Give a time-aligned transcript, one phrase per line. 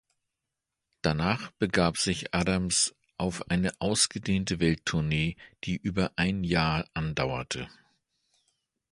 [1.03, 7.69] Danach begab sich Adams auf eine ausgedehnte Welttournee, die über ein Jahr andauerte.